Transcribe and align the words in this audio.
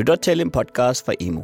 lytter 0.00 0.16
til 0.16 0.40
en 0.40 0.50
podcast 0.50 1.04
fra 1.04 1.14
Emo. 1.20 1.42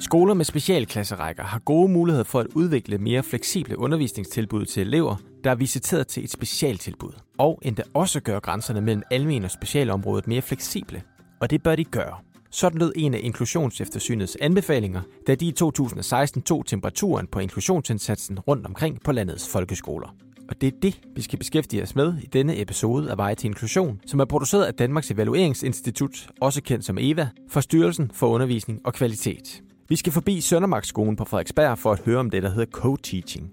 Skoler 0.00 0.34
med 0.34 0.44
specialklasserækker 0.44 1.42
har 1.42 1.58
gode 1.58 1.88
muligheder 1.88 2.24
for 2.24 2.40
at 2.40 2.46
udvikle 2.54 2.98
mere 2.98 3.22
fleksible 3.22 3.78
undervisningstilbud 3.78 4.64
til 4.64 4.80
elever, 4.80 5.16
der 5.44 5.50
er 5.50 5.54
visiteret 5.54 6.06
til 6.06 6.24
et 6.24 6.30
specialtilbud, 6.30 7.12
og 7.38 7.58
endda 7.62 7.82
også 7.94 8.20
gøre 8.20 8.40
grænserne 8.40 8.80
mellem 8.80 9.02
almen 9.10 9.44
og 9.44 9.50
specialområdet 9.50 10.26
mere 10.26 10.42
fleksible. 10.42 11.02
Og 11.40 11.50
det 11.50 11.62
bør 11.62 11.76
de 11.76 11.84
gøre. 11.84 12.16
Sådan 12.50 12.78
lød 12.78 12.92
en 12.96 13.14
af 13.14 13.20
inklusionseftersynets 13.22 14.36
anbefalinger, 14.40 15.02
da 15.26 15.34
de 15.34 15.46
i 15.46 15.52
2016 15.52 16.42
tog 16.42 16.66
temperaturen 16.66 17.26
på 17.26 17.38
inklusionsindsatsen 17.38 18.38
rundt 18.38 18.66
omkring 18.66 19.02
på 19.04 19.12
landets 19.12 19.48
folkeskoler. 19.48 20.25
Og 20.48 20.60
det 20.60 20.66
er 20.66 20.80
det, 20.82 21.00
vi 21.16 21.22
skal 21.22 21.38
beskæftige 21.38 21.82
os 21.82 21.96
med 21.96 22.14
i 22.22 22.26
denne 22.26 22.60
episode 22.60 23.10
af 23.10 23.18
Veje 23.18 23.34
til 23.34 23.46
Inklusion, 23.48 24.00
som 24.06 24.20
er 24.20 24.24
produceret 24.24 24.64
af 24.64 24.74
Danmarks 24.74 25.10
Evalueringsinstitut, 25.10 26.28
også 26.40 26.62
kendt 26.62 26.84
som 26.84 26.98
EVA, 27.00 27.26
for 27.48 27.60
Styrelsen 27.60 28.10
for 28.14 28.28
Undervisning 28.28 28.80
og 28.84 28.94
Kvalitet. 28.94 29.62
Vi 29.88 29.96
skal 29.96 30.12
forbi 30.12 30.40
Søndermarksskolen 30.40 31.16
på 31.16 31.24
Frederiksberg 31.24 31.78
for 31.78 31.92
at 31.92 32.00
høre 32.04 32.18
om 32.18 32.30
det, 32.30 32.42
der 32.42 32.50
hedder 32.50 32.78
co-teaching. 32.78 33.52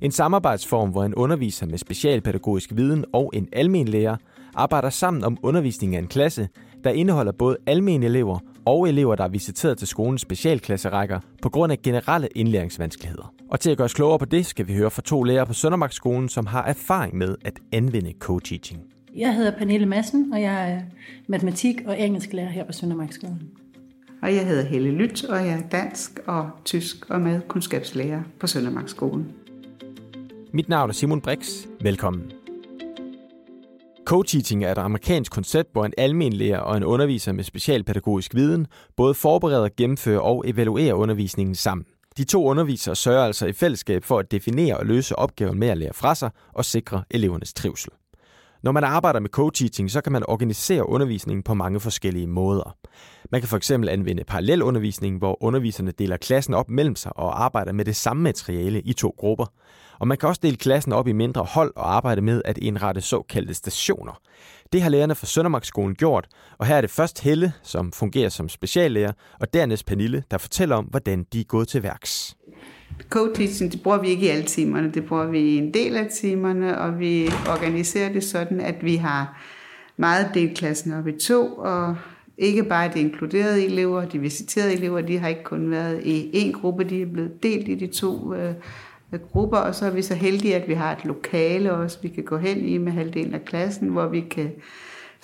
En 0.00 0.10
samarbejdsform, 0.10 0.90
hvor 0.90 1.04
en 1.04 1.14
underviser 1.14 1.66
med 1.66 1.78
specialpædagogisk 1.78 2.72
viden 2.74 3.04
og 3.12 3.30
en 3.34 3.48
almen 3.52 3.88
lærer 3.88 4.16
arbejder 4.54 4.90
sammen 4.90 5.24
om 5.24 5.38
undervisningen 5.42 5.94
af 5.94 6.02
en 6.02 6.08
klasse, 6.08 6.48
der 6.84 6.90
indeholder 6.90 7.32
både 7.32 7.56
almene 7.66 8.06
elever 8.06 8.38
og 8.66 8.88
elever, 8.88 9.14
der 9.14 9.24
er 9.24 9.28
visiteret 9.28 9.78
til 9.78 9.88
skolens 9.88 10.20
specialklasserækker 10.20 11.20
på 11.42 11.48
grund 11.48 11.72
af 11.72 11.82
generelle 11.82 12.28
indlæringsvanskeligheder. 12.34 13.34
Og 13.50 13.60
til 13.60 13.70
at 13.70 13.76
gøre 13.76 13.84
os 13.84 13.94
klogere 13.94 14.18
på 14.18 14.24
det, 14.24 14.46
skal 14.46 14.68
vi 14.68 14.74
høre 14.74 14.90
fra 14.90 15.02
to 15.02 15.22
lærere 15.22 15.46
på 15.46 15.52
Søndermarksskolen, 15.52 16.28
som 16.28 16.46
har 16.46 16.64
erfaring 16.64 17.16
med 17.16 17.36
at 17.44 17.60
anvende 17.72 18.12
co-teaching. 18.24 18.78
Jeg 19.16 19.34
hedder 19.34 19.58
Pernille 19.58 19.86
Madsen, 19.86 20.32
og 20.32 20.42
jeg 20.42 20.72
er 20.72 20.80
matematik- 21.26 21.86
og 21.86 22.00
engelsklærer 22.00 22.48
her 22.48 22.64
på 22.64 22.72
Søndermarksskolen. 22.72 23.50
Og 24.22 24.34
jeg 24.34 24.46
hedder 24.46 24.64
Helle 24.64 24.90
Lyt, 24.90 25.24
og 25.24 25.36
jeg 25.36 25.52
er 25.52 25.68
dansk 25.68 26.20
og 26.26 26.50
tysk 26.64 27.10
og 27.10 27.20
madkundskabslærer 27.20 28.22
på 28.40 28.46
Søndermarksskolen. 28.46 29.32
Mit 30.52 30.68
navn 30.68 30.90
er 30.90 30.94
Simon 30.94 31.20
Brix. 31.20 31.66
Velkommen. 31.80 32.43
Co-teaching 34.06 34.64
er 34.64 34.72
et 34.72 34.78
amerikansk 34.78 35.32
koncept, 35.32 35.72
hvor 35.72 35.84
en 35.84 35.92
almenlærer 35.98 36.58
og 36.58 36.76
en 36.76 36.84
underviser 36.84 37.32
med 37.32 37.44
specialpædagogisk 37.44 38.34
viden 38.34 38.66
både 38.96 39.14
forbereder, 39.14 39.68
gennemfører 39.76 40.20
og 40.20 40.44
evaluerer 40.46 40.94
undervisningen 40.94 41.54
sammen. 41.54 41.86
De 42.16 42.24
to 42.24 42.44
undervisere 42.46 42.96
sørger 42.96 43.26
altså 43.26 43.46
i 43.46 43.52
fællesskab 43.52 44.04
for 44.04 44.18
at 44.18 44.30
definere 44.30 44.76
og 44.76 44.86
løse 44.86 45.16
opgaven 45.18 45.58
med 45.58 45.68
at 45.68 45.78
lære 45.78 45.92
fra 45.94 46.14
sig 46.14 46.30
og 46.52 46.64
sikre 46.64 47.04
elevernes 47.10 47.54
trivsel. 47.54 47.90
Når 48.64 48.72
man 48.72 48.84
arbejder 48.84 49.20
med 49.20 49.30
co-teaching, 49.30 49.90
så 49.90 50.00
kan 50.00 50.12
man 50.12 50.22
organisere 50.28 50.88
undervisningen 50.88 51.42
på 51.42 51.54
mange 51.54 51.80
forskellige 51.80 52.26
måder. 52.26 52.76
Man 53.32 53.40
kan 53.40 53.48
for 53.48 53.56
eksempel 53.56 53.88
anvende 53.88 54.24
parallelundervisning, 54.24 55.18
hvor 55.18 55.42
underviserne 55.42 55.90
deler 55.90 56.16
klassen 56.16 56.54
op 56.54 56.70
mellem 56.70 56.96
sig 56.96 57.16
og 57.16 57.44
arbejder 57.44 57.72
med 57.72 57.84
det 57.84 57.96
samme 57.96 58.22
materiale 58.22 58.80
i 58.80 58.92
to 58.92 59.14
grupper. 59.18 59.46
Og 59.98 60.08
man 60.08 60.18
kan 60.18 60.28
også 60.28 60.40
dele 60.44 60.56
klassen 60.56 60.92
op 60.92 61.08
i 61.08 61.12
mindre 61.12 61.44
hold 61.44 61.72
og 61.76 61.94
arbejde 61.94 62.20
med 62.20 62.42
at 62.44 62.58
indrette 62.58 63.00
såkaldte 63.00 63.54
stationer. 63.54 64.20
Det 64.72 64.82
har 64.82 64.90
lærerne 64.90 65.14
fra 65.14 65.26
Søndermarksskolen 65.26 65.94
gjort, 65.94 66.26
og 66.58 66.66
her 66.66 66.76
er 66.76 66.80
det 66.80 66.90
først 66.90 67.20
Helle, 67.20 67.52
som 67.62 67.92
fungerer 67.92 68.28
som 68.28 68.48
speciallærer, 68.48 69.12
og 69.40 69.54
dernæst 69.54 69.86
Pernille, 69.86 70.24
der 70.30 70.38
fortæller 70.38 70.76
om, 70.76 70.84
hvordan 70.84 71.26
de 71.32 71.40
er 71.40 71.44
gået 71.44 71.68
til 71.68 71.82
værks. 71.82 72.36
Co-teaching, 73.10 73.72
det 73.72 73.82
bruger 73.82 73.98
vi 73.98 74.08
ikke 74.08 74.26
i 74.26 74.28
alle 74.28 74.44
timerne, 74.44 74.90
det 74.90 75.04
bruger 75.04 75.26
vi 75.26 75.38
i 75.38 75.56
en 75.56 75.74
del 75.74 75.96
af 75.96 76.06
timerne, 76.06 76.78
og 76.78 76.98
vi 76.98 77.30
organiserer 77.48 78.12
det 78.12 78.24
sådan, 78.24 78.60
at 78.60 78.84
vi 78.84 78.96
har 78.96 79.42
meget 79.96 80.30
delt 80.34 80.58
klassen 80.58 80.92
op 80.92 81.08
i 81.08 81.12
to, 81.12 81.46
og 81.46 81.96
ikke 82.38 82.64
bare 82.64 82.90
de 82.94 83.00
inkluderede 83.00 83.64
elever, 83.64 84.04
de 84.04 84.18
visiterede 84.18 84.72
elever, 84.72 85.00
de 85.00 85.18
har 85.18 85.28
ikke 85.28 85.44
kun 85.44 85.70
været 85.70 86.02
i 86.04 86.30
en 86.32 86.52
gruppe, 86.52 86.84
de 86.84 87.02
er 87.02 87.06
blevet 87.06 87.42
delt 87.42 87.68
i 87.68 87.74
de 87.74 87.86
to 87.86 88.34
øh, 88.34 88.54
grupper, 89.32 89.58
og 89.58 89.74
så 89.74 89.86
er 89.86 89.90
vi 89.90 90.02
så 90.02 90.14
heldige, 90.14 90.54
at 90.54 90.68
vi 90.68 90.74
har 90.74 90.92
et 90.92 91.04
lokale 91.04 91.72
også, 91.72 91.98
vi 92.02 92.08
kan 92.08 92.24
gå 92.24 92.36
hen 92.36 92.64
i 92.64 92.78
med 92.78 92.92
halvdelen 92.92 93.34
af 93.34 93.44
klassen, 93.44 93.88
hvor 93.88 94.06
vi 94.06 94.20
kan 94.20 94.50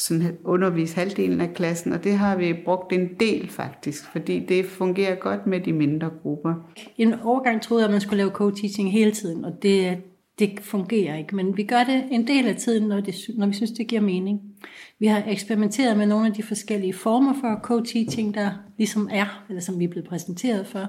sådan 0.00 0.36
undervise 0.44 0.96
halvdelen 0.96 1.40
af 1.40 1.54
klassen, 1.54 1.92
og 1.92 2.04
det 2.04 2.12
har 2.12 2.36
vi 2.36 2.54
brugt 2.64 2.92
en 2.92 3.08
del 3.20 3.48
faktisk, 3.48 4.04
fordi 4.12 4.38
det 4.38 4.66
fungerer 4.66 5.14
godt 5.14 5.46
med 5.46 5.60
de 5.60 5.72
mindre 5.72 6.10
grupper. 6.22 6.54
En 6.98 7.14
overgang 7.14 7.62
troede 7.62 7.82
jeg, 7.82 7.88
at 7.88 7.92
man 7.92 8.00
skulle 8.00 8.16
lave 8.16 8.30
co-teaching 8.30 8.92
hele 8.92 9.12
tiden, 9.12 9.44
og 9.44 9.52
det, 9.62 9.98
det 10.38 10.60
fungerer 10.60 11.16
ikke, 11.16 11.36
men 11.36 11.56
vi 11.56 11.62
gør 11.62 11.84
det 11.84 12.04
en 12.10 12.26
del 12.26 12.48
af 12.48 12.56
tiden, 12.56 12.88
når, 12.88 13.00
det, 13.00 13.14
når 13.36 13.46
vi 13.46 13.52
synes, 13.52 13.70
det 13.70 13.86
giver 13.86 14.02
mening. 14.02 14.40
Vi 14.98 15.06
har 15.06 15.22
eksperimenteret 15.26 15.98
med 15.98 16.06
nogle 16.06 16.26
af 16.26 16.32
de 16.32 16.42
forskellige 16.42 16.92
former 16.92 17.34
for 17.40 17.60
co-teaching, 17.62 18.34
der 18.34 18.50
ligesom 18.78 19.08
er, 19.12 19.44
eller 19.48 19.60
som 19.60 19.78
vi 19.78 19.84
er 19.84 19.88
blevet 19.88 20.08
præsenteret 20.08 20.66
for. 20.66 20.86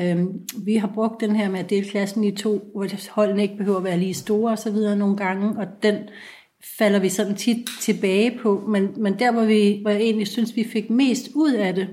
Øhm, 0.00 0.40
vi 0.64 0.76
har 0.76 0.90
brugt 0.94 1.20
den 1.20 1.36
her 1.36 1.50
med 1.50 1.60
at 1.60 1.70
dele 1.70 1.88
klassen 1.88 2.24
i 2.24 2.36
to, 2.36 2.70
hvor 2.74 3.12
holdene 3.14 3.42
ikke 3.42 3.56
behøver 3.56 3.78
at 3.78 3.84
være 3.84 3.98
lige 3.98 4.14
store 4.14 4.52
og 4.52 4.58
så 4.58 4.70
videre 4.70 4.96
nogle 4.96 5.16
gange, 5.16 5.58
og 5.58 5.66
den 5.82 5.94
falder 6.78 6.98
vi 6.98 7.08
sådan 7.08 7.34
tit 7.34 7.68
tilbage 7.80 8.38
på, 8.42 8.64
men, 8.68 8.88
men 8.96 9.18
der 9.18 9.32
hvor, 9.32 9.44
vi, 9.44 9.78
hvor 9.82 9.90
jeg 9.90 10.00
egentlig 10.00 10.26
synes, 10.26 10.56
vi 10.56 10.64
fik 10.64 10.90
mest 10.90 11.28
ud 11.34 11.52
af 11.52 11.74
det, 11.74 11.88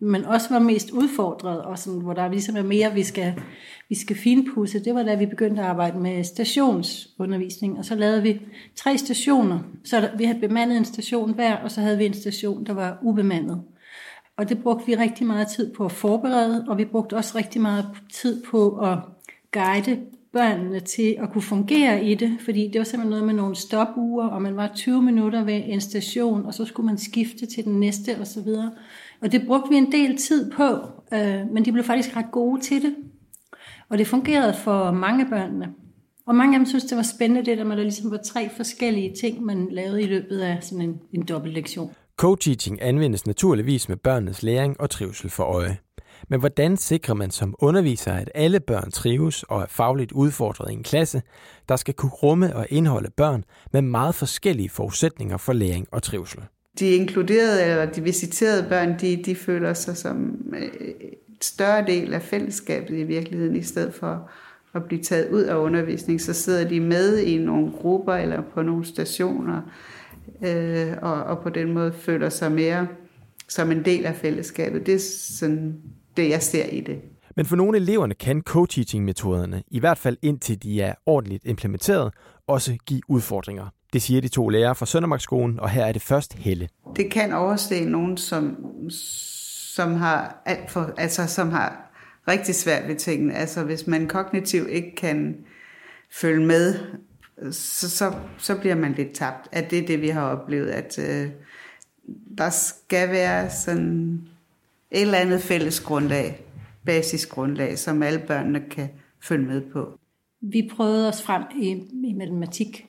men 0.00 0.24
også 0.24 0.48
var 0.50 0.58
mest 0.58 0.90
udfordret, 0.90 1.62
og 1.62 1.78
sådan, 1.78 2.00
hvor 2.00 2.12
der 2.12 2.28
ligesom 2.28 2.56
er 2.56 2.62
mere, 2.62 2.94
vi 2.94 3.02
skal, 3.02 3.34
vi 3.88 3.94
skal 3.94 4.16
finpudse, 4.16 4.84
det 4.84 4.94
var 4.94 5.02
da 5.02 5.14
vi 5.14 5.26
begyndte 5.26 5.62
at 5.62 5.68
arbejde 5.68 5.98
med 5.98 6.24
stationsundervisning, 6.24 7.78
og 7.78 7.84
så 7.84 7.94
lavede 7.94 8.22
vi 8.22 8.40
tre 8.76 8.98
stationer. 8.98 9.58
Så 9.84 10.10
vi 10.18 10.24
havde 10.24 10.40
bemandet 10.40 10.76
en 10.76 10.84
station 10.84 11.34
hver, 11.34 11.56
og 11.56 11.70
så 11.70 11.80
havde 11.80 11.98
vi 11.98 12.06
en 12.06 12.14
station, 12.14 12.66
der 12.66 12.72
var 12.72 12.98
ubemandet. 13.02 13.62
Og 14.36 14.48
det 14.48 14.62
brugte 14.62 14.86
vi 14.86 14.94
rigtig 14.94 15.26
meget 15.26 15.48
tid 15.48 15.74
på 15.74 15.84
at 15.84 15.92
forberede, 15.92 16.64
og 16.68 16.78
vi 16.78 16.84
brugte 16.84 17.16
også 17.16 17.38
rigtig 17.38 17.60
meget 17.60 17.86
tid 18.12 18.42
på 18.44 18.78
at 18.78 18.98
guide 19.52 20.00
børnene 20.36 20.80
til 20.80 21.16
at 21.22 21.32
kunne 21.32 21.42
fungere 21.42 22.04
i 22.04 22.14
det, 22.14 22.38
fordi 22.44 22.70
det 22.72 22.78
var 22.78 22.84
simpelthen 22.84 23.10
noget 23.10 23.26
med 23.26 23.34
nogle 23.34 23.56
stopuger, 23.56 24.26
og 24.26 24.42
man 24.42 24.56
var 24.56 24.72
20 24.74 25.02
minutter 25.02 25.44
ved 25.44 25.62
en 25.66 25.80
station, 25.80 26.46
og 26.46 26.54
så 26.54 26.64
skulle 26.64 26.86
man 26.86 26.98
skifte 26.98 27.46
til 27.46 27.64
den 27.64 27.80
næste 27.80 28.16
osv. 28.20 28.48
Og 29.20 29.32
det 29.32 29.46
brugte 29.46 29.70
vi 29.70 29.76
en 29.76 29.92
del 29.92 30.16
tid 30.16 30.50
på, 30.50 30.72
øh, 31.12 31.50
men 31.52 31.64
de 31.64 31.72
blev 31.72 31.84
faktisk 31.84 32.16
ret 32.16 32.30
gode 32.32 32.60
til 32.60 32.82
det. 32.82 32.94
Og 33.88 33.98
det 33.98 34.06
fungerede 34.06 34.54
for 34.54 34.90
mange 34.90 35.24
af 35.24 35.30
børnene. 35.30 35.68
Og 36.26 36.34
mange 36.34 36.54
af 36.54 36.58
dem 36.58 36.66
synes, 36.66 36.84
det 36.84 36.96
var 36.96 37.02
spændende, 37.02 37.44
det 37.44 37.58
der 37.58 37.64
med, 37.64 37.72
at 37.72 37.78
der 37.78 37.84
ligesom 37.84 38.10
var 38.10 38.20
tre 38.24 38.48
forskellige 38.56 39.14
ting, 39.20 39.44
man 39.44 39.68
lavede 39.70 40.02
i 40.02 40.06
løbet 40.06 40.38
af 40.38 40.58
sådan 40.62 40.84
en, 40.84 41.00
en 41.12 41.22
dobbeltlektion. 41.22 41.90
Co-teaching 42.16 42.82
anvendes 42.82 43.26
naturligvis 43.26 43.88
med 43.88 43.96
børnenes 43.96 44.42
læring 44.42 44.80
og 44.80 44.90
trivsel 44.90 45.30
for 45.30 45.44
øje. 45.44 45.78
Men 46.28 46.40
hvordan 46.40 46.76
sikrer 46.76 47.14
man 47.14 47.30
som 47.30 47.54
underviser, 47.58 48.12
at 48.12 48.30
alle 48.34 48.60
børn 48.60 48.90
trives 48.90 49.42
og 49.42 49.62
er 49.62 49.66
fagligt 49.68 50.12
udfordret 50.12 50.70
i 50.70 50.74
en 50.74 50.82
klasse, 50.82 51.22
der 51.68 51.76
skal 51.76 51.94
kunne 51.94 52.10
rumme 52.10 52.56
og 52.56 52.66
indeholde 52.70 53.10
børn 53.16 53.44
med 53.72 53.82
meget 53.82 54.14
forskellige 54.14 54.68
forudsætninger 54.70 55.36
for 55.36 55.52
læring 55.52 55.86
og 55.92 56.02
trivsel? 56.02 56.40
De 56.78 56.90
inkluderede 56.90 57.64
eller 57.64 57.86
de 57.86 58.02
visiterede 58.02 58.66
børn, 58.68 58.98
de, 59.00 59.22
de 59.24 59.34
føler 59.34 59.74
sig 59.74 59.96
som 59.96 60.16
en 60.16 61.16
et 61.36 61.44
større 61.44 61.86
del 61.86 62.14
af 62.14 62.22
fællesskabet 62.22 62.98
i 62.98 63.02
virkeligheden, 63.02 63.56
i 63.56 63.62
stedet 63.62 63.94
for 63.94 64.30
at 64.74 64.84
blive 64.84 65.02
taget 65.02 65.30
ud 65.30 65.42
af 65.42 65.56
undervisning, 65.56 66.20
så 66.20 66.32
sidder 66.32 66.68
de 66.68 66.80
med 66.80 67.18
i 67.18 67.38
nogle 67.38 67.72
grupper 67.72 68.14
eller 68.14 68.42
på 68.54 68.62
nogle 68.62 68.84
stationer, 68.84 69.62
øh, 70.42 70.92
og, 71.02 71.24
og 71.24 71.42
på 71.42 71.48
den 71.48 71.72
måde 71.72 71.92
føler 71.92 72.28
sig 72.28 72.52
mere 72.52 72.88
som 73.48 73.70
en 73.70 73.84
del 73.84 74.06
af 74.06 74.14
fællesskabet. 74.14 74.86
Det 74.86 74.94
er 74.94 74.98
sådan 75.38 75.76
det, 76.16 76.30
jeg 76.30 76.42
ser 76.42 76.64
i 76.64 76.80
det. 76.80 77.00
Men 77.36 77.46
for 77.46 77.56
nogle 77.56 77.78
eleverne 77.78 78.14
kan 78.14 78.42
co-teaching-metoderne, 78.48 79.62
i 79.68 79.80
hvert 79.80 79.98
fald 79.98 80.16
indtil 80.22 80.62
de 80.62 80.82
er 80.82 80.94
ordentligt 81.06 81.44
implementeret, 81.44 82.12
også 82.46 82.76
give 82.86 83.00
udfordringer. 83.08 83.66
Det 83.92 84.02
siger 84.02 84.20
de 84.20 84.28
to 84.28 84.48
lærere 84.48 84.74
fra 84.74 84.86
Søndermarksskolen, 84.86 85.60
og 85.60 85.70
her 85.70 85.84
er 85.84 85.92
det 85.92 86.02
først 86.02 86.34
Helle. 86.34 86.68
Det 86.96 87.10
kan 87.10 87.32
overse 87.32 87.84
nogen, 87.84 88.16
som, 88.16 88.56
som 89.74 89.94
har 89.94 90.42
alt 90.46 90.70
for, 90.70 90.92
altså 90.96 91.26
som 91.26 91.50
har 91.50 91.92
rigtig 92.28 92.54
svært 92.54 92.88
ved 92.88 92.96
tingene. 92.96 93.34
Altså 93.34 93.64
hvis 93.64 93.86
man 93.86 94.08
kognitivt 94.08 94.70
ikke 94.70 94.94
kan 94.96 95.36
følge 96.12 96.46
med, 96.46 96.74
så, 97.50 97.90
så, 97.90 98.14
så 98.38 98.58
bliver 98.60 98.74
man 98.74 98.92
lidt 98.92 99.12
tabt. 99.12 99.48
At 99.52 99.70
det 99.70 99.78
er 99.78 99.86
det, 99.86 100.00
vi 100.00 100.08
har 100.08 100.22
oplevet, 100.22 100.68
at 100.68 100.98
øh, 100.98 101.30
der 102.38 102.50
skal 102.50 103.10
være 103.10 103.50
sådan 103.50 104.20
et 104.90 105.00
eller 105.02 105.18
andet 105.18 105.40
fælles 105.40 105.80
grundlag, 105.80 106.40
basisgrundlag, 106.86 107.78
som 107.78 108.02
alle 108.02 108.18
børnene 108.26 108.60
kan 108.70 108.88
følge 109.22 109.46
med 109.46 109.60
på. 109.72 109.98
Vi 110.40 110.70
prøvede 110.76 111.08
os 111.08 111.22
frem 111.22 111.42
i, 111.60 111.68
i 112.04 112.12
matematik, 112.12 112.86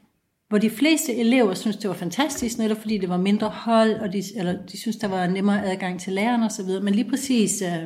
hvor 0.50 0.58
de 0.58 0.70
fleste 0.70 1.16
elever 1.16 1.54
synes 1.54 1.78
det 1.78 1.88
var 1.88 1.96
fantastisk, 1.96 2.58
netop 2.58 2.78
fordi 2.78 2.98
det 2.98 3.10
var 3.10 3.18
mindre 3.18 3.50
hold, 3.50 3.94
og 3.94 4.14
de, 4.14 4.24
eller 4.38 4.66
de 4.66 4.78
synes 4.78 4.98
der 4.98 5.08
var 5.08 5.28
nemmere 5.28 5.66
adgang 5.66 6.00
til 6.00 6.14
lærerne 6.14 6.46
osv., 6.46 6.84
men 6.84 6.96
lige 6.96 7.10
præcis 7.10 7.62
øh, 7.62 7.84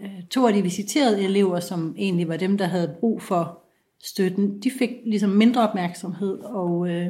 øh, 0.00 0.24
to 0.30 0.46
af 0.46 0.52
de 0.52 0.62
visiterede 0.62 1.24
elever, 1.24 1.60
som 1.60 1.94
egentlig 1.98 2.28
var 2.28 2.36
dem, 2.36 2.58
der 2.58 2.66
havde 2.66 2.96
brug 3.00 3.22
for 3.22 3.67
støtten, 4.02 4.62
de 4.62 4.70
fik 4.78 4.90
ligesom 5.06 5.30
mindre 5.30 5.68
opmærksomhed 5.68 6.38
og, 6.38 6.88
øh, 6.88 7.08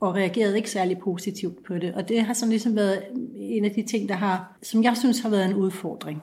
og 0.00 0.14
reagerede 0.14 0.56
ikke 0.56 0.70
særlig 0.70 0.98
positivt 0.98 1.64
på 1.66 1.78
det. 1.78 1.94
Og 1.94 2.08
det 2.08 2.22
har 2.22 2.34
sådan 2.34 2.50
ligesom 2.50 2.76
været 2.76 3.02
en 3.36 3.64
af 3.64 3.70
de 3.70 3.82
ting, 3.82 4.08
der 4.08 4.14
har, 4.14 4.56
som 4.62 4.82
jeg 4.82 4.96
synes 4.96 5.20
har 5.20 5.28
været 5.28 5.44
en 5.44 5.54
udfordring. 5.54 6.22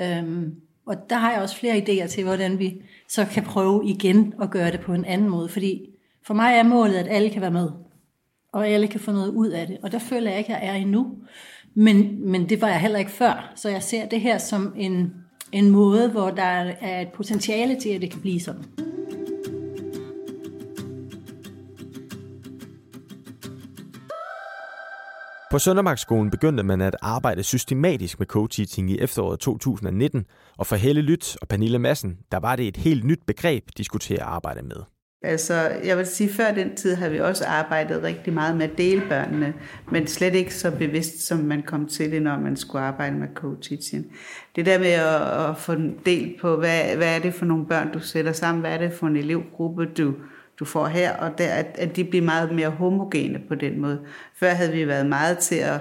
Øhm, 0.00 0.54
og 0.86 1.10
der 1.10 1.16
har 1.16 1.32
jeg 1.32 1.42
også 1.42 1.56
flere 1.56 1.76
idéer 1.76 2.06
til, 2.06 2.24
hvordan 2.24 2.58
vi 2.58 2.82
så 3.08 3.24
kan 3.24 3.42
prøve 3.42 3.82
igen 3.86 4.34
at 4.42 4.50
gøre 4.50 4.70
det 4.70 4.80
på 4.80 4.94
en 4.94 5.04
anden 5.04 5.28
måde. 5.28 5.48
Fordi 5.48 5.88
for 6.26 6.34
mig 6.34 6.54
er 6.54 6.62
målet, 6.62 6.94
at 6.94 7.06
alle 7.08 7.30
kan 7.30 7.42
være 7.42 7.50
med. 7.50 7.70
Og 8.52 8.68
alle 8.68 8.88
kan 8.88 9.00
få 9.00 9.12
noget 9.12 9.28
ud 9.28 9.48
af 9.48 9.66
det. 9.66 9.78
Og 9.82 9.92
der 9.92 9.98
føler 9.98 10.30
jeg 10.30 10.38
ikke, 10.38 10.56
at 10.56 10.66
jeg 10.66 10.70
er 10.70 10.80
endnu. 10.80 11.12
Men, 11.74 12.28
men 12.30 12.48
det 12.48 12.60
var 12.60 12.68
jeg 12.68 12.80
heller 12.80 12.98
ikke 12.98 13.10
før. 13.10 13.52
Så 13.56 13.68
jeg 13.68 13.82
ser 13.82 14.06
det 14.06 14.20
her 14.20 14.38
som 14.38 14.74
en, 14.76 15.12
en 15.52 15.70
måde, 15.70 16.10
hvor 16.10 16.30
der 16.30 16.42
er 16.80 17.00
et 17.00 17.08
potentiale 17.08 17.80
til, 17.80 17.88
at 17.88 18.00
det 18.00 18.10
kan 18.10 18.20
blive 18.20 18.40
sådan. 18.40 18.64
På 25.50 25.58
Søndermarksskolen 25.58 26.30
begyndte 26.30 26.62
man 26.62 26.80
at 26.80 26.96
arbejde 27.02 27.42
systematisk 27.42 28.18
med 28.18 28.26
co-teaching 28.26 28.90
i 28.90 28.98
efteråret 29.00 29.40
2019, 29.40 30.24
og 30.58 30.66
for 30.66 30.76
Helle 30.76 31.02
Lyt 31.02 31.36
og 31.40 31.48
Pernille 31.48 31.78
Madsen, 31.78 32.18
der 32.32 32.38
var 32.38 32.56
det 32.56 32.68
et 32.68 32.76
helt 32.76 33.04
nyt 33.04 33.20
begreb, 33.26 33.64
de 33.76 33.84
skulle 33.84 34.00
til 34.00 34.14
at 34.14 34.20
arbejde 34.20 34.62
med. 34.62 34.76
Altså, 35.22 35.54
jeg 35.84 35.98
vil 35.98 36.06
sige, 36.06 36.32
før 36.32 36.50
den 36.54 36.76
tid 36.76 36.94
har 36.94 37.08
vi 37.08 37.20
også 37.20 37.44
arbejdet 37.46 38.02
rigtig 38.02 38.32
meget 38.32 38.56
med 38.56 38.70
at 38.70 38.78
dele 38.78 39.02
børnene, 39.08 39.54
men 39.92 40.06
slet 40.06 40.34
ikke 40.34 40.54
så 40.54 40.70
bevidst, 40.70 41.26
som 41.26 41.38
man 41.38 41.62
kom 41.62 41.86
til 41.86 42.12
det, 42.12 42.22
når 42.22 42.38
man 42.38 42.56
skulle 42.56 42.84
arbejde 42.84 43.16
med 43.16 43.28
co-teaching. 43.34 44.12
Det 44.56 44.66
der 44.66 44.78
med 44.78 44.92
at, 44.92 45.50
at 45.50 45.56
få 45.56 45.74
del 46.06 46.34
på, 46.40 46.56
hvad, 46.56 46.96
hvad 46.96 47.16
er 47.16 47.18
det 47.18 47.34
for 47.34 47.44
nogle 47.44 47.66
børn, 47.66 47.92
du 47.92 48.00
sætter 48.00 48.32
sammen, 48.32 48.60
hvad 48.60 48.72
er 48.72 48.78
det 48.78 48.92
for 48.92 49.06
en 49.06 49.16
elevgruppe, 49.16 49.86
du, 49.86 50.14
du 50.58 50.64
får 50.64 50.86
her, 50.86 51.16
og 51.16 51.38
der, 51.38 51.48
at, 51.48 51.66
at 51.78 51.96
de 51.96 52.04
bliver 52.04 52.24
meget 52.24 52.54
mere 52.54 52.70
homogene 52.70 53.40
på 53.48 53.54
den 53.54 53.80
måde. 53.80 54.00
Før 54.34 54.50
havde 54.50 54.72
vi 54.72 54.86
været 54.86 55.06
meget 55.06 55.38
til 55.38 55.54
at 55.54 55.80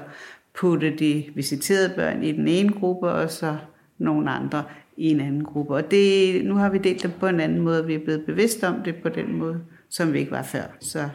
putte 0.59 0.95
de 0.97 1.25
visiterede 1.35 1.93
børn 1.95 2.23
i 2.23 2.31
den 2.31 2.47
ene 2.47 2.73
gruppe, 2.73 3.09
og 3.09 3.31
så 3.31 3.57
nogle 3.97 4.31
andre 4.31 4.63
i 4.97 5.09
en 5.11 5.19
anden 5.19 5.43
gruppe. 5.43 5.75
Og 5.75 5.91
det, 5.91 6.45
nu 6.45 6.55
har 6.55 6.69
vi 6.69 6.77
delt 6.77 7.03
dem 7.03 7.11
på 7.19 7.27
en 7.27 7.39
anden 7.39 7.59
måde, 7.59 7.81
og 7.81 7.87
vi 7.87 7.93
er 7.93 7.99
blevet 7.99 8.25
bevidst 8.25 8.63
om 8.63 8.83
det 8.85 8.95
på 8.95 9.09
den 9.09 9.33
måde, 9.33 9.61
som 9.89 10.13
vi 10.13 10.19
ikke 10.19 10.31
var 10.31 10.43
før. 10.43 10.63
Så 10.79 11.09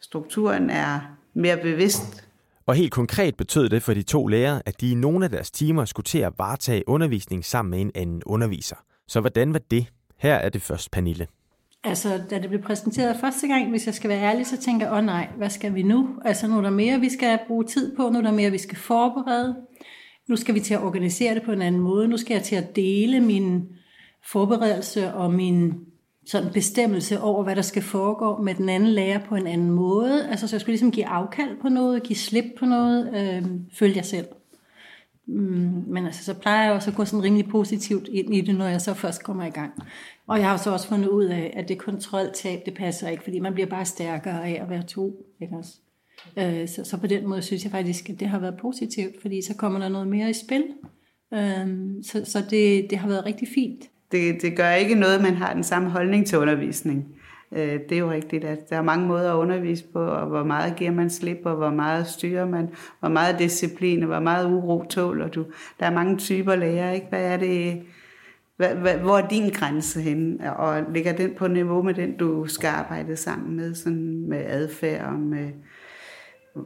strukturen 0.00 0.70
er 0.70 1.00
mere 1.34 1.56
bevidst. 1.56 2.28
Og 2.66 2.74
helt 2.74 2.92
konkret 2.92 3.36
betød 3.36 3.68
det 3.68 3.82
for 3.82 3.94
de 3.94 4.02
to 4.02 4.26
lærere, 4.26 4.62
at 4.66 4.80
de 4.80 4.90
i 4.90 4.94
nogle 4.94 5.24
af 5.24 5.30
deres 5.30 5.50
timer 5.50 5.84
skulle 5.84 6.04
til 6.04 6.18
at 6.18 6.32
varetage 6.38 6.88
undervisning 6.88 7.44
sammen 7.44 7.70
med 7.70 7.80
en 7.80 7.90
anden 7.94 8.22
underviser. 8.26 8.76
Så 9.08 9.20
hvordan 9.20 9.52
var 9.52 9.60
det? 9.70 9.86
Her 10.18 10.34
er 10.34 10.48
det 10.48 10.62
først 10.62 10.90
Pernille. 10.90 11.26
Altså, 11.84 12.22
da 12.30 12.38
det 12.38 12.48
blev 12.48 12.62
præsenteret 12.62 13.16
første 13.20 13.46
gang, 13.46 13.70
hvis 13.70 13.86
jeg 13.86 13.94
skal 13.94 14.10
være 14.10 14.22
ærlig, 14.22 14.46
så 14.46 14.56
tænker 14.56 14.86
jeg, 14.86 14.92
åh 14.92 14.98
oh, 14.98 15.04
nej, 15.04 15.28
hvad 15.36 15.50
skal 15.50 15.74
vi 15.74 15.82
nu? 15.82 16.08
Altså, 16.24 16.48
nu 16.48 16.58
er 16.58 16.62
der 16.62 16.70
mere, 16.70 17.00
vi 17.00 17.08
skal 17.08 17.38
bruge 17.46 17.64
tid 17.64 17.96
på, 17.96 18.08
nu 18.08 18.18
er 18.18 18.22
der 18.22 18.32
mere, 18.32 18.50
vi 18.50 18.58
skal 18.58 18.78
forberede. 18.78 19.56
Nu 20.28 20.36
skal 20.36 20.54
vi 20.54 20.60
til 20.60 20.74
at 20.74 20.82
organisere 20.82 21.34
det 21.34 21.42
på 21.42 21.52
en 21.52 21.62
anden 21.62 21.80
måde. 21.80 22.08
Nu 22.08 22.16
skal 22.16 22.34
jeg 22.34 22.42
til 22.42 22.56
at 22.56 22.76
dele 22.76 23.20
min 23.20 23.68
forberedelse 24.26 25.14
og 25.14 25.34
min 25.34 25.74
sådan 26.26 26.52
bestemmelse 26.52 27.20
over, 27.20 27.44
hvad 27.44 27.56
der 27.56 27.62
skal 27.62 27.82
foregå 27.82 28.42
med 28.42 28.54
den 28.54 28.68
anden 28.68 28.88
lærer 28.88 29.18
på 29.18 29.34
en 29.34 29.46
anden 29.46 29.70
måde. 29.70 30.28
Altså, 30.28 30.48
så 30.48 30.56
jeg 30.56 30.60
skulle 30.60 30.72
ligesom 30.72 30.90
give 30.90 31.06
afkald 31.06 31.60
på 31.60 31.68
noget, 31.68 32.02
give 32.02 32.16
slip 32.16 32.44
på 32.58 32.64
noget, 32.66 33.14
øh, 33.16 33.50
følge 33.72 33.96
jeg 33.96 34.04
selv. 34.04 34.26
Mm, 35.26 35.84
men 35.86 36.06
altså, 36.06 36.24
så 36.24 36.34
plejer 36.34 36.64
jeg 36.64 36.72
også 36.72 36.90
at 36.90 36.96
gå 36.96 37.04
sådan 37.04 37.22
rimelig 37.22 37.48
positivt 37.48 38.08
ind 38.08 38.34
i 38.34 38.40
det, 38.40 38.54
når 38.54 38.66
jeg 38.66 38.80
så 38.80 38.94
først 38.94 39.24
kommer 39.24 39.44
i 39.44 39.50
gang. 39.50 39.72
Og 40.32 40.38
jeg 40.38 40.48
har 40.48 40.56
så 40.56 40.70
også 40.72 40.88
fundet 40.88 41.08
ud 41.08 41.24
af, 41.24 41.52
at 41.56 41.68
det 41.68 41.78
kontroltab, 41.78 42.60
det 42.66 42.74
passer 42.74 43.08
ikke, 43.08 43.22
fordi 43.22 43.38
man 43.38 43.54
bliver 43.54 43.66
bare 43.66 43.84
stærkere 43.84 44.46
af 44.48 44.62
at 44.62 44.70
være 44.70 44.82
to. 44.82 45.26
Ikke 45.40 45.56
også? 45.56 45.72
Øh, 46.38 46.68
så, 46.68 46.84
så 46.84 46.96
på 46.96 47.06
den 47.06 47.28
måde 47.28 47.42
synes 47.42 47.64
jeg 47.64 47.72
faktisk, 47.72 48.10
at 48.10 48.20
det 48.20 48.28
har 48.28 48.38
været 48.38 48.56
positivt, 48.60 49.22
fordi 49.22 49.42
så 49.42 49.54
kommer 49.56 49.78
der 49.78 49.88
noget 49.88 50.08
mere 50.08 50.30
i 50.30 50.32
spil. 50.32 50.64
Øh, 51.34 51.68
så 52.02 52.22
så 52.24 52.38
det, 52.50 52.86
det 52.90 52.98
har 52.98 53.08
været 53.08 53.26
rigtig 53.26 53.48
fint. 53.54 53.84
Det, 54.12 54.42
det 54.42 54.56
gør 54.56 54.70
ikke 54.70 54.94
noget, 54.94 55.14
at 55.14 55.22
man 55.22 55.34
har 55.34 55.54
den 55.54 55.64
samme 55.64 55.90
holdning 55.90 56.26
til 56.26 56.38
undervisning. 56.38 57.06
Øh, 57.52 57.80
det 57.88 57.92
er 57.92 57.98
jo 57.98 58.10
rigtigt, 58.10 58.44
at 58.44 58.70
der 58.70 58.76
er 58.76 58.82
mange 58.82 59.06
måder 59.06 59.32
at 59.32 59.38
undervise 59.38 59.84
på, 59.92 60.04
og 60.04 60.26
hvor 60.26 60.44
meget 60.44 60.76
giver 60.76 60.90
man 60.90 61.10
slip, 61.10 61.40
og 61.44 61.56
hvor 61.56 61.70
meget 61.70 62.06
styrer 62.06 62.46
man, 62.46 62.68
hvor 63.00 63.08
meget 63.08 63.38
disciplin, 63.38 64.02
og 64.02 64.06
hvor 64.06 64.20
meget 64.20 64.46
uro 64.46 64.84
tåler 64.84 65.28
du. 65.28 65.44
Der 65.80 65.86
er 65.86 65.94
mange 65.94 66.16
typer 66.16 66.56
lærer, 66.56 66.92
ikke? 66.92 67.06
Hvad 67.08 67.24
er 67.24 67.36
det, 67.36 67.82
hvor 69.02 69.18
er 69.18 69.28
din 69.28 69.50
grænse 69.50 70.00
henne, 70.00 70.56
og 70.56 70.84
ligger 70.92 71.12
den 71.12 71.34
på 71.34 71.48
niveau 71.48 71.82
med 71.82 71.94
den, 71.94 72.16
du 72.16 72.46
skal 72.46 72.68
arbejde 72.68 73.16
sammen 73.16 73.56
med, 73.56 73.74
sådan 73.74 74.28
med 74.28 74.44
adfærd 74.46 75.06
og 75.06 75.18
med, 75.18 75.48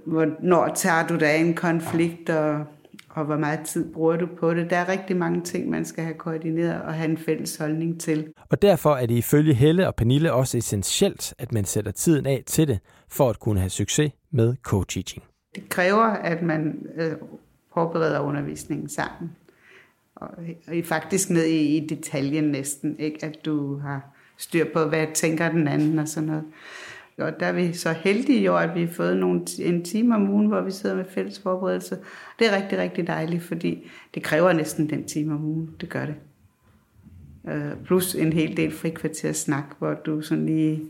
hvornår 0.06 0.68
tager 0.74 1.06
du 1.06 1.16
dig 1.16 1.36
en 1.36 1.54
konflikt, 1.54 2.30
og, 2.30 2.64
og 3.10 3.24
hvor 3.24 3.36
meget 3.36 3.60
tid 3.60 3.92
bruger 3.92 4.16
du 4.16 4.26
på 4.40 4.54
det. 4.54 4.70
Der 4.70 4.76
er 4.76 4.88
rigtig 4.88 5.16
mange 5.16 5.40
ting, 5.40 5.70
man 5.70 5.84
skal 5.84 6.04
have 6.04 6.14
koordineret 6.14 6.82
og 6.82 6.94
have 6.94 7.10
en 7.10 7.18
fælles 7.18 7.56
holdning 7.56 8.00
til. 8.00 8.32
Og 8.50 8.62
derfor 8.62 8.94
er 8.94 9.06
det 9.06 9.14
ifølge 9.14 9.54
Helle 9.54 9.86
og 9.86 9.94
Pernille 9.94 10.32
også 10.32 10.58
essentielt, 10.58 11.34
at 11.38 11.52
man 11.52 11.64
sætter 11.64 11.90
tiden 11.90 12.26
af 12.26 12.42
til 12.46 12.68
det, 12.68 12.78
for 13.08 13.30
at 13.30 13.40
kunne 13.40 13.60
have 13.60 13.70
succes 13.70 14.12
med 14.32 14.54
co-teaching. 14.68 15.22
Det 15.54 15.68
kræver, 15.68 16.04
at 16.04 16.42
man 16.42 16.86
øh, 16.96 17.12
forbereder 17.74 18.20
undervisningen 18.20 18.88
sammen. 18.88 19.30
Og, 20.16 20.30
og 20.68 20.74
faktisk 20.84 21.30
ned 21.30 21.44
i, 21.44 21.76
i 21.76 21.86
detaljen 21.86 22.44
næsten, 22.44 22.98
ikke? 22.98 23.24
at 23.24 23.44
du 23.44 23.78
har 23.78 24.16
styr 24.36 24.64
på, 24.72 24.84
hvad 24.84 25.06
tænker 25.14 25.52
den 25.52 25.68
anden 25.68 25.98
og 25.98 26.08
sådan 26.08 26.28
noget. 26.28 26.44
Og 27.18 27.40
der 27.40 27.46
er 27.46 27.52
vi 27.52 27.72
så 27.72 27.92
heldige 27.92 28.44
jo, 28.44 28.56
at 28.56 28.74
vi 28.74 28.80
har 28.80 28.92
fået 28.92 29.16
nogle, 29.16 29.40
en 29.58 29.84
time 29.84 30.14
om 30.14 30.30
ugen, 30.30 30.46
hvor 30.46 30.60
vi 30.60 30.70
sidder 30.70 30.96
med 30.96 31.04
fælles 31.04 31.38
forberedelse. 31.38 31.98
Det 32.38 32.46
er 32.46 32.62
rigtig, 32.62 32.78
rigtig 32.78 33.06
dejligt, 33.06 33.42
fordi 33.42 33.90
det 34.14 34.22
kræver 34.22 34.52
næsten 34.52 34.90
den 34.90 35.04
time 35.04 35.34
om 35.34 35.44
ugen. 35.44 35.70
Det 35.80 35.88
gør 35.88 36.06
det. 36.06 36.14
Uh, 37.44 37.84
plus 37.84 38.14
en 38.14 38.32
hel 38.32 38.56
del 38.56 38.72
frikvarters 38.72 39.36
snak, 39.36 39.64
hvor 39.78 39.94
du 39.94 40.20
sådan 40.22 40.46
lige, 40.46 40.82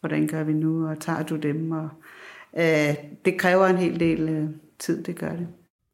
hvordan 0.00 0.26
gør 0.26 0.44
vi 0.44 0.52
nu, 0.52 0.88
og 0.88 1.00
tager 1.00 1.22
du 1.22 1.36
dem? 1.36 1.70
Og, 1.70 1.88
uh, 2.52 2.94
det 3.24 3.38
kræver 3.38 3.66
en 3.66 3.76
hel 3.76 4.00
del 4.00 4.42
uh, 4.42 4.50
tid, 4.78 5.02
det 5.02 5.16
gør 5.16 5.32
det. 5.32 5.46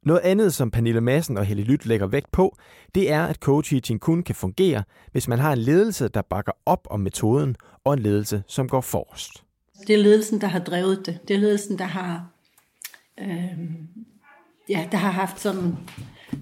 Noget 0.05 0.21
andet, 0.21 0.53
som 0.53 0.71
Pernille 0.71 1.01
Madsen 1.01 1.37
og 1.37 1.45
Helle 1.45 1.63
Lyt 1.63 1.85
lægger 1.85 2.07
vægt 2.07 2.31
på, 2.31 2.57
det 2.95 3.11
er, 3.11 3.23
at 3.23 3.37
co-teaching 3.45 3.99
kun 3.99 4.23
kan 4.23 4.35
fungere, 4.35 4.83
hvis 5.11 5.27
man 5.27 5.39
har 5.39 5.53
en 5.53 5.59
ledelse, 5.59 6.07
der 6.07 6.21
bakker 6.21 6.51
op 6.65 6.87
om 6.89 6.99
metoden, 6.99 7.55
og 7.83 7.93
en 7.93 7.99
ledelse, 7.99 8.43
som 8.47 8.69
går 8.69 8.81
forrest. 8.81 9.43
Det 9.87 9.93
er 9.93 10.03
ledelsen, 10.03 10.41
der 10.41 10.47
har 10.47 10.59
drevet 10.59 11.05
det. 11.05 11.19
Det 11.27 11.35
er 11.35 11.39
ledelsen, 11.39 11.77
der 11.77 11.85
har, 11.85 12.27
øh, 13.21 13.59
ja, 14.69 14.87
der 14.91 14.97
har 14.97 15.11
haft 15.11 15.39
sådan 15.39 15.77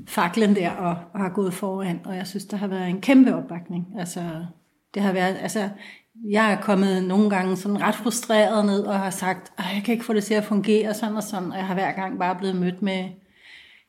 faklen 0.07 0.55
der 0.55 0.71
og, 0.71 0.97
og 1.13 1.19
har 1.19 1.29
gået 1.29 1.53
foran. 1.53 2.01
Og 2.05 2.15
jeg 2.15 2.27
synes, 2.27 2.45
der 2.45 2.57
har 2.57 2.67
været 2.67 2.89
en 2.89 3.01
kæmpe 3.01 3.35
opbakning. 3.35 3.87
Altså, 3.99 4.45
det 4.93 5.01
har 5.01 5.13
været, 5.13 5.37
altså, 5.41 5.69
jeg 6.29 6.51
er 6.51 6.61
kommet 6.61 7.03
nogle 7.03 7.29
gange 7.29 7.57
sådan 7.57 7.81
ret 7.81 7.95
frustreret 7.95 8.65
ned 8.65 8.83
og 8.83 8.99
har 8.99 9.09
sagt, 9.09 9.53
at 9.57 9.65
jeg 9.75 9.83
kan 9.85 9.93
ikke 9.93 10.05
få 10.05 10.13
det 10.13 10.23
til 10.23 10.33
at 10.33 10.43
fungere 10.43 10.93
sådan 10.93 11.15
og 11.15 11.23
sådan. 11.23 11.51
Og 11.51 11.57
jeg 11.57 11.67
har 11.67 11.73
hver 11.73 11.91
gang 11.91 12.19
bare 12.19 12.35
blevet 12.35 12.55
mødt 12.55 12.81
med 12.81 13.09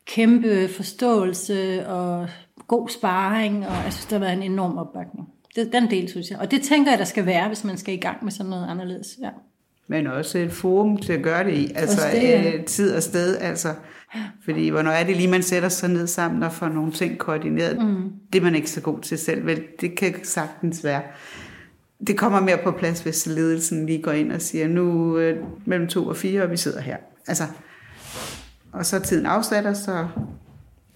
kæmpe 0.06 0.68
forståelse 0.68 1.86
og 1.86 2.28
god 2.68 2.88
sparring. 2.88 3.66
Og 3.66 3.74
jeg 3.84 3.92
synes, 3.92 4.06
der 4.06 4.16
har 4.16 4.24
været 4.24 4.36
en 4.36 4.52
enorm 4.52 4.78
opbakning. 4.78 5.28
Det, 5.56 5.72
den 5.72 5.90
del, 5.90 6.08
synes 6.08 6.30
jeg. 6.30 6.38
Og 6.38 6.50
det 6.50 6.62
tænker 6.62 6.92
jeg, 6.92 6.98
der 6.98 7.04
skal 7.04 7.26
være, 7.26 7.48
hvis 7.48 7.64
man 7.64 7.78
skal 7.78 7.94
i 7.94 8.00
gang 8.00 8.24
med 8.24 8.32
sådan 8.32 8.50
noget 8.50 8.66
anderledes. 8.68 9.18
Ja. 9.22 9.28
Men 9.88 10.06
også 10.06 10.38
et 10.38 10.52
forum 10.52 10.96
til 10.96 11.12
at 11.12 11.22
gøre 11.22 11.44
det 11.44 11.54
i. 11.54 11.72
Altså 11.74 12.00
det, 12.12 12.22
ja. 12.22 12.52
Øh, 12.52 12.64
tid 12.64 12.94
og 12.94 13.02
sted. 13.02 13.36
Altså, 13.36 13.68
fordi 14.44 14.68
hvornår 14.68 14.90
er 14.90 15.04
det 15.04 15.16
lige, 15.16 15.28
man 15.28 15.42
sætter 15.42 15.68
sig 15.68 15.90
ned 15.90 16.06
sammen 16.06 16.42
og 16.42 16.52
får 16.52 16.68
nogle 16.68 16.92
ting 16.92 17.18
koordineret. 17.18 17.78
Mm. 17.86 18.12
Det 18.32 18.38
er 18.38 18.42
man 18.42 18.54
ikke 18.54 18.70
så 18.70 18.80
god 18.80 19.00
til 19.00 19.18
selv. 19.18 19.46
Vel, 19.46 19.62
det 19.80 19.96
kan 19.96 20.14
sagtens 20.22 20.84
være. 20.84 21.02
Det 22.06 22.18
kommer 22.18 22.40
mere 22.40 22.58
på 22.64 22.70
plads, 22.70 23.00
hvis 23.00 23.26
ledelsen 23.26 23.86
lige 23.86 24.02
går 24.02 24.12
ind 24.12 24.32
og 24.32 24.40
siger, 24.40 24.68
nu 24.68 25.18
øh, 25.18 25.44
mellem 25.64 25.88
to 25.88 26.06
og 26.06 26.16
fire, 26.16 26.42
og 26.42 26.50
vi 26.50 26.56
sidder 26.56 26.80
her. 26.80 26.96
Altså, 27.26 27.44
og 28.74 28.86
så 28.86 29.00
tiden 29.00 29.26
afsætter, 29.26 29.72
så, 29.72 30.08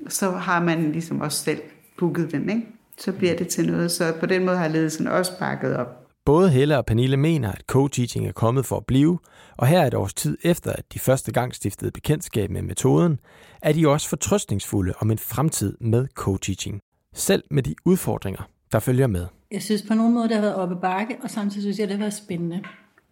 så 0.08 0.30
har 0.30 0.62
man 0.62 0.92
ligesom 0.92 1.20
også 1.20 1.44
selv 1.44 1.60
booket 1.98 2.32
den, 2.32 2.50
ikke? 2.50 2.66
så 2.98 3.12
bliver 3.12 3.36
det 3.36 3.48
til 3.48 3.66
noget. 3.66 3.90
Så 3.90 4.14
på 4.20 4.26
den 4.26 4.44
måde 4.44 4.56
har 4.56 4.68
ledelsen 4.68 5.06
også 5.06 5.38
pakket 5.38 5.76
op. 5.76 6.04
Både 6.24 6.50
Helle 6.50 6.78
og 6.78 6.86
Pernille 6.86 7.16
mener, 7.16 7.52
at 7.52 7.64
co-teaching 7.72 8.26
er 8.26 8.32
kommet 8.32 8.66
for 8.66 8.76
at 8.76 8.86
blive, 8.86 9.18
og 9.56 9.66
her 9.66 9.86
et 9.86 9.94
års 9.94 10.14
tid 10.14 10.38
efter, 10.42 10.72
at 10.72 10.84
de 10.94 10.98
første 10.98 11.32
gang 11.32 11.54
stiftede 11.54 11.90
bekendtskab 11.90 12.50
med 12.50 12.62
metoden, 12.62 13.20
er 13.62 13.72
de 13.72 13.88
også 13.88 14.08
fortrøstningsfulde 14.08 14.92
om 15.00 15.10
en 15.10 15.18
fremtid 15.18 15.76
med 15.80 16.06
co-teaching. 16.20 16.80
Selv 17.14 17.44
med 17.50 17.62
de 17.62 17.74
udfordringer, 17.84 18.42
der 18.72 18.78
følger 18.78 19.06
med. 19.06 19.26
Jeg 19.50 19.62
synes 19.62 19.82
på 19.82 19.94
nogen 19.94 20.14
måde, 20.14 20.28
det 20.28 20.34
har 20.34 20.42
været 20.42 20.54
oppe 20.54 20.76
bakke, 20.76 21.16
og 21.22 21.30
samtidig 21.30 21.62
synes 21.62 21.78
jeg, 21.78 21.88
det 21.88 21.96
har 21.96 22.02
været 22.02 22.14
spændende. 22.14 22.62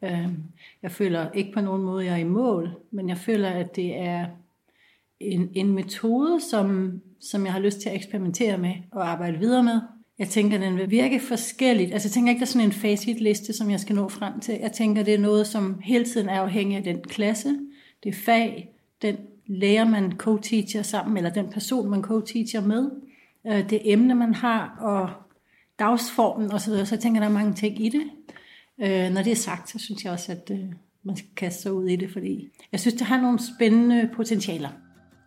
Øhm, 0.05 0.43
jeg 0.83 0.91
føler 0.91 1.31
ikke 1.35 1.53
på 1.55 1.61
nogen 1.61 1.83
måde, 1.83 2.05
jeg 2.05 2.13
er 2.13 2.17
i 2.17 2.25
mål, 2.25 2.71
men 2.93 3.09
jeg 3.09 3.19
føler, 3.19 3.51
at 3.51 3.77
det 3.77 4.01
er 4.01 4.27
en, 5.21 5.49
en 5.55 5.73
metode, 5.73 6.41
som, 6.51 6.93
som 7.21 7.45
jeg 7.45 7.53
har 7.53 7.61
lyst 7.61 7.81
til 7.81 7.89
at 7.89 7.95
eksperimentere 7.95 8.59
med 8.59 8.75
og 8.93 9.09
arbejde 9.09 9.39
videre 9.39 9.63
med. 9.63 9.81
Jeg 10.19 10.29
tænker, 10.29 10.59
den 10.59 10.77
vil 10.77 10.91
virke 10.91 11.21
forskelligt. 11.21 11.93
Altså 11.93 12.09
jeg 12.09 12.13
tænker 12.13 12.31
ikke, 12.31 12.41
der 12.41 12.47
er 12.47 12.51
sådan 12.51 12.67
en 12.67 12.73
facitliste, 12.73 13.53
som 13.53 13.71
jeg 13.71 13.81
skal 13.81 13.97
nå 13.97 14.09
frem 14.09 14.41
til. 14.41 14.59
Jeg 14.61 14.73
tænker, 14.73 15.03
det 15.03 15.15
er 15.15 15.19
noget, 15.19 15.47
som 15.47 15.81
hele 15.85 16.05
tiden 16.05 16.29
er 16.29 16.41
afhængig 16.41 16.77
af 16.77 16.85
den 16.85 17.01
klasse, 17.03 17.59
det 18.05 18.15
fag, 18.15 18.69
den 19.03 19.17
lærer 19.47 19.85
man 19.85 20.13
co-teacher 20.13 20.83
sammen, 20.83 21.17
eller 21.17 21.31
den 21.31 21.49
person, 21.49 21.91
man 21.91 22.05
co-teacher 22.05 22.61
med, 22.61 22.91
øh, 23.47 23.71
det 23.71 23.81
emne, 23.93 24.15
man 24.15 24.35
har, 24.35 24.77
og 24.81 25.11
dagsformen 25.79 26.53
osv. 26.53 26.73
Så, 26.73 26.85
så 26.85 26.95
jeg 26.95 27.03
tænker, 27.03 27.21
der 27.21 27.29
er 27.29 27.33
mange 27.33 27.55
ting 27.55 27.85
i 27.85 27.89
det. 27.89 28.03
Øh, 28.81 29.13
når 29.13 29.23
det 29.23 29.33
er 29.33 29.37
sagt, 29.37 29.71
så 29.71 29.79
synes 29.79 30.05
jeg 30.05 30.13
også, 30.13 30.33
at 30.33 30.51
øh, 30.51 30.73
man 31.03 31.17
skal 31.17 31.31
kaste 31.37 31.63
sig 31.63 31.73
ud 31.73 31.89
i 31.89 31.97
det, 31.97 32.11
fordi 32.11 32.49
jeg 32.73 32.81
synes, 32.81 32.95
det 32.95 33.07
har 33.07 33.21
nogle 33.21 33.39
spændende 33.39 34.11
potentialer. 34.15 34.69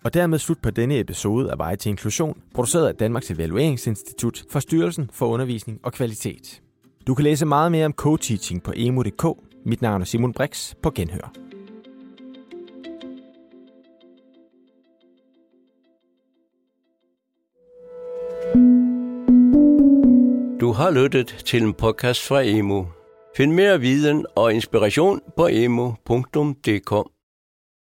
Og 0.03 0.13
dermed 0.13 0.39
slut 0.39 0.57
på 0.61 0.69
denne 0.69 0.99
episode 0.99 1.51
af 1.51 1.57
Veje 1.57 1.75
til 1.75 1.89
Inklusion, 1.89 2.41
produceret 2.53 2.87
af 2.87 2.95
Danmarks 2.95 3.31
Evalueringsinstitut 3.31 4.43
for 4.49 4.59
Styrelsen 4.59 5.09
for 5.13 5.27
Undervisning 5.27 5.79
og 5.83 5.93
Kvalitet. 5.93 6.61
Du 7.07 7.15
kan 7.15 7.23
læse 7.23 7.45
meget 7.45 7.71
mere 7.71 7.85
om 7.85 7.93
co-teaching 8.01 8.63
på 8.63 8.73
emo.dk. 8.75 9.25
Mit 9.65 9.81
navn 9.81 10.01
er 10.01 10.05
Simon 10.05 10.33
Brix 10.33 10.73
på 10.83 10.91
Genhør. 10.91 11.31
Du 20.59 20.71
har 20.71 20.91
lyttet 20.91 21.27
til 21.45 21.63
en 21.63 21.73
podcast 21.73 22.27
fra 22.27 22.41
Emo. 22.41 22.85
Find 23.37 23.53
mere 23.53 23.79
viden 23.79 24.25
og 24.35 24.53
inspiration 24.53 25.21
på 25.37 25.47
emo.dk. 25.47 27.18